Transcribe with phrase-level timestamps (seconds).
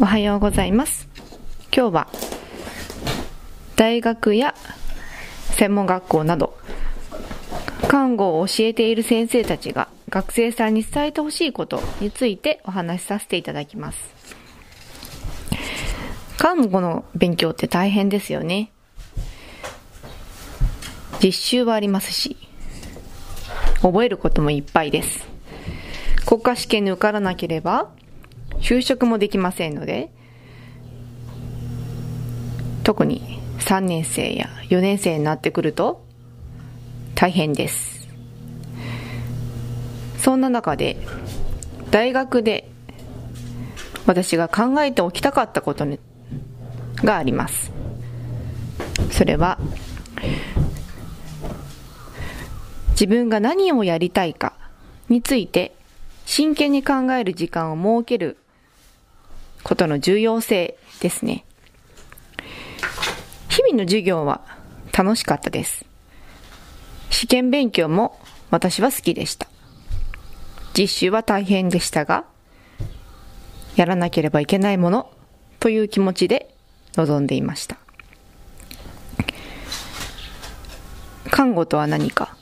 [0.00, 1.06] おはようございます。
[1.70, 2.08] 今日は
[3.76, 4.54] 大学や
[5.50, 6.56] 専門学校など
[7.88, 13.98] 看護を教えている先生たちが学生さんに伝えてほしいことについてお話しさせていただきます。
[16.38, 18.72] 看護の勉強って大変ですよね。
[21.22, 22.36] 実習はありますし
[23.82, 25.28] 覚えることもいっぱいです。
[26.24, 27.90] 国家試験に受からなければ
[28.60, 30.10] 就職もできませんので
[32.84, 36.04] 特に3年生や4年生になってくると
[37.14, 38.08] 大変です。
[40.18, 40.96] そんな中で
[41.90, 42.68] 大学で
[44.06, 45.86] 私が考えておきたかったこと
[46.96, 47.72] があります。
[49.10, 49.58] それは
[52.90, 54.54] 自分が何をやりたいか
[55.08, 55.74] について
[56.24, 58.36] 真剣に考える時間を設ける
[59.64, 61.44] ことの重要性ですね。
[63.48, 64.40] 日々の授業は
[64.96, 65.84] 楽しかったです。
[67.10, 68.18] 試験勉強も
[68.50, 69.46] 私は好きでした。
[70.76, 72.24] 実習は大変でしたが、
[73.76, 75.10] やらなければいけないもの
[75.60, 76.54] という気持ちで
[76.96, 77.76] 臨んでいました。
[81.30, 82.36] 看護とは何か？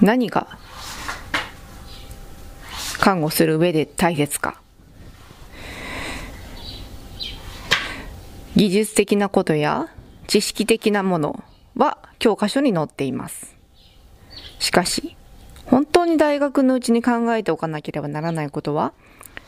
[0.00, 0.58] 何が
[3.00, 4.60] 看護する上で大切か？
[8.56, 9.88] 技術的なことや
[10.28, 11.42] 知識的なもの
[11.74, 13.56] は教科書に載っています。
[14.60, 15.16] しかし、
[15.66, 18.92] 本当に大学のうちに考えておかなければならないことは、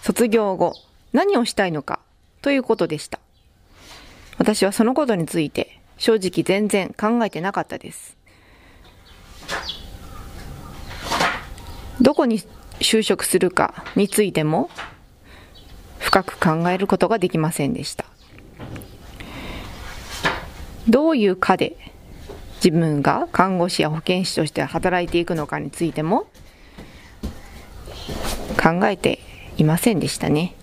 [0.03, 0.75] 卒業後
[1.13, 2.01] 何をしたいのか
[2.43, 3.21] ということでした。
[4.39, 8.17] 私はそのことについて正直全然考えてなかったです。
[12.01, 12.41] どこに
[12.81, 14.69] 就職するかについても
[16.01, 18.05] 深く考えることができませんでした。
[20.89, 21.77] どういう科で
[22.57, 26.27] 自分が看護師や保健師として働いていくのかについても
[28.63, 29.19] 考えて
[29.59, 30.55] いませんでしたね。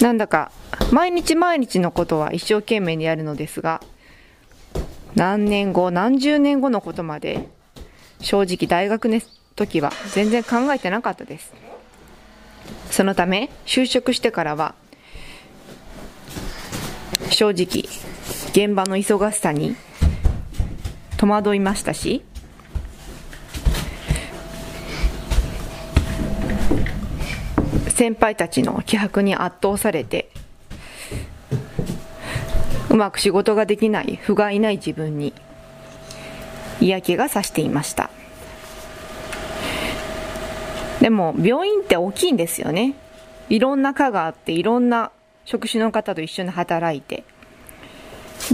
[0.00, 0.52] なんだか
[0.92, 3.82] 毎日毎日のことは一生懸命にやるのですが
[5.16, 7.48] 何年後何十年後のことまで
[8.20, 9.20] 正直大学の
[9.56, 11.52] 時は全然考えてなかったです
[12.90, 14.74] そのため就職してからは
[17.38, 17.84] 正直
[18.48, 19.76] 現場の忙しさに
[21.18, 22.24] 戸惑いましたし
[27.90, 30.32] 先輩たちの気迫に圧倒されて
[32.90, 35.32] うまく仕事ができない不甲斐ない自分に
[36.80, 38.10] 嫌気がさしていました。
[41.00, 42.94] でも病院って大きいんですよね。
[43.48, 45.12] いろんな科があっていろんな
[45.48, 47.24] 職種の方と一緒に働いて、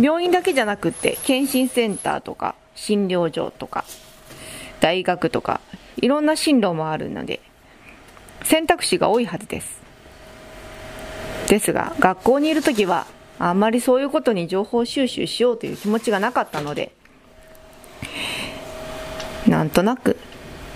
[0.01, 3.85] 病院だけじゃなくて、検診センターとか、診療所とか、
[4.79, 5.61] 大学とか、
[5.97, 7.41] いろんな進路もあるので、
[8.45, 9.83] 選択肢が多いはずです。
[11.49, 13.07] ですが、学校にいるときは、
[13.41, 16.93] あんまりそういうことに情報収集しようという気持ちがなかったので、
[19.49, 20.17] なんとなく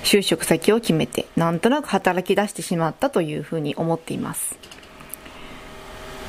[0.02, 4.58] 就職先を決めて、なんとなく働き出してしまったというふうに思っています。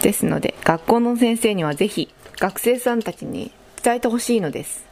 [0.01, 3.51] ですので、学校の先生にはぜひ学生さんたちに
[3.83, 4.85] 伝えてほしいのです。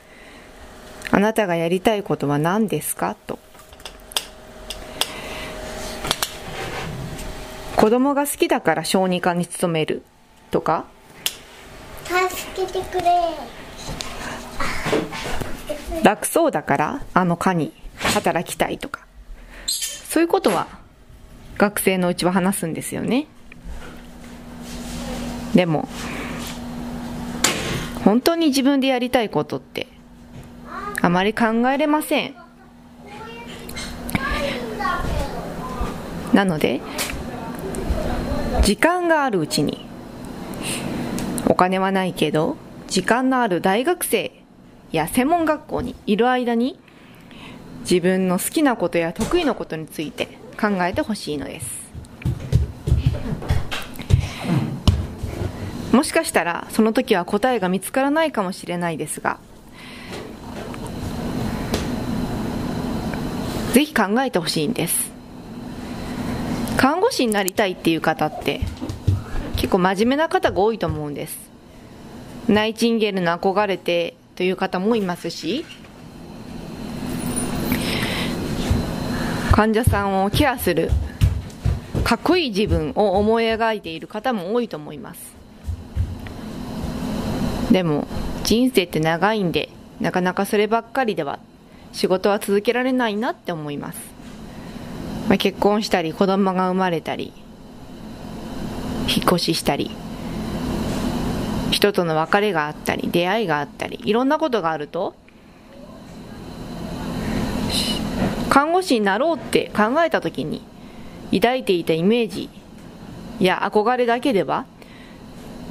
[1.11, 3.15] あなたがやりたいことは何ですか？
[3.27, 3.39] と。
[7.75, 10.03] 子供が好きだから小児科に勤める？
[10.51, 10.85] とか。
[12.03, 13.05] 助けてくれ。
[16.03, 19.05] 楽そうだからあの科に働きたいとか。
[19.67, 20.67] そういうことは
[21.57, 23.27] 学生のうちは話すんですよね
[25.55, 25.87] でも
[28.03, 29.87] 本当に自分でやりたいことって
[31.01, 32.35] あまり考えれません。
[36.33, 36.81] なので
[38.63, 39.85] 時間があるうちに
[41.47, 42.57] お金はないけど
[42.87, 44.31] 時間のある大学生
[44.91, 46.79] や専門学校にいる間に
[47.81, 51.86] 自分の好きなことや得意なことについて考えてほしいのです。
[55.97, 59.39] もしかしたらその時は答えが見つからないかもしれないですが
[63.73, 65.11] ぜひ考えてほしいんです。
[66.77, 68.61] 看護師になりたいっていう方って
[69.55, 71.49] 結構真面目な方が多いと思うんです。
[72.47, 75.65] ナイチンゲールの憧れてという方もいますし
[79.51, 80.91] 患者さんをケアする
[82.03, 85.36] かっこいい自分を思い描いている方も多いと思います。
[87.71, 88.07] でも
[88.43, 89.69] 人生って長いんで
[89.99, 91.39] なかなかそればっかりでは
[91.91, 93.99] 仕事は続けられないなって思います、
[95.27, 97.33] まあ、結婚したり子供が生まれたり
[99.07, 99.91] 引っ越ししたり
[101.71, 105.15] 人との別れがあったり出会いがあったりいろんなことがあると
[108.49, 110.63] 看護師になろうって考えた時に
[111.33, 112.49] 抱いていたイメージ
[113.39, 114.65] や憧れだけでは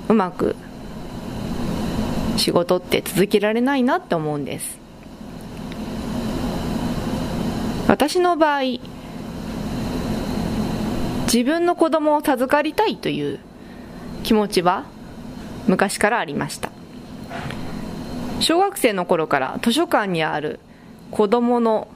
[0.08, 0.54] うまく
[2.38, 4.78] 仕事って続けられないなって思うんです。
[7.88, 8.62] 私の場合
[11.32, 13.38] 自分の子供を授かりたいという
[14.22, 14.84] 気持ちは
[15.66, 16.70] 昔からありました。
[18.40, 20.60] 小学生の頃から図書館にある
[21.10, 21.88] 子供の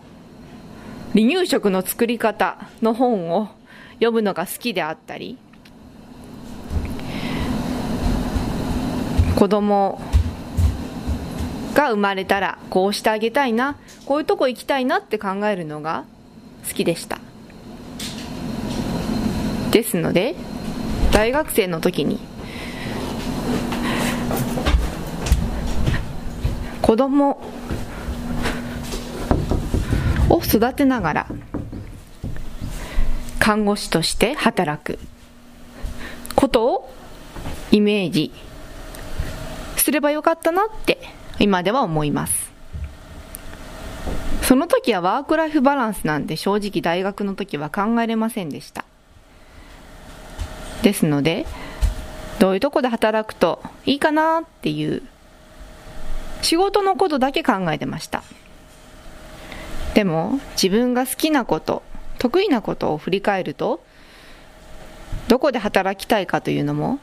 [1.12, 3.48] 離乳食の作り方の本を
[3.94, 5.36] 読むのが好きであったり
[9.36, 10.00] 子供
[11.74, 13.76] が生まれたらこうしてあげたいな
[14.06, 16.04] こういうとこ行きたいなって考えるのが
[16.68, 17.18] 好きでした。
[19.70, 20.34] ですので
[21.12, 22.18] 大学生の時に
[26.82, 27.40] 子供
[30.28, 31.26] を育てながら
[33.38, 34.98] 看護師として働く
[36.34, 36.92] ことを
[37.70, 38.32] イメージ
[39.76, 40.98] すればよかったなって
[41.40, 42.50] 今では思います。
[44.42, 48.84] その時はワークライフバランスなんて正直大学の時は考えれませんでした。
[50.82, 51.46] ですので
[52.38, 55.02] どういうとこで働くといいかなっていう
[56.42, 58.22] 仕事のことだけ考えてました。
[59.94, 61.82] でも自分が好きなこと
[62.18, 63.82] 得意なことを振り返ると
[65.28, 66.98] どこで働きたいかというのも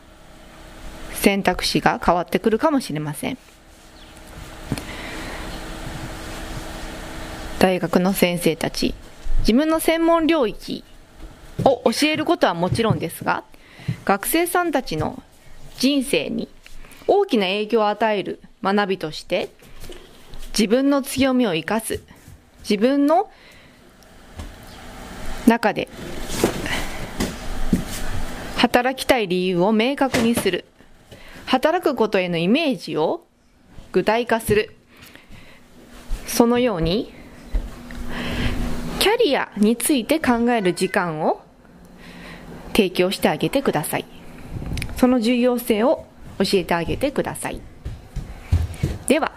[1.13, 3.38] 選択肢が変わってくるかもしれません。
[7.59, 8.94] 大学の先生たち
[9.39, 10.83] 自分の専門領域
[11.63, 13.44] を教えることはもちろんですが
[14.06, 15.21] 学生さんたちの
[15.77, 16.50] 人生に
[17.07, 19.50] 大きな影響を与える学びとして
[20.57, 22.01] 自分の強みを生かす
[22.62, 23.30] 自分の
[25.48, 25.88] 中で
[28.57, 30.65] 働きたい理由を明確にする
[31.45, 33.25] 働くことへのイメージを
[33.94, 34.75] 具体化する。
[36.27, 37.12] そのように
[39.00, 41.42] キャリアについて考える時間を
[42.74, 44.06] 提供してあげてください。
[44.98, 46.08] その重要性を
[46.40, 47.62] 教えてあげてください。
[49.08, 49.32] では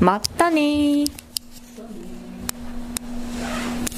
[0.00, 1.04] またね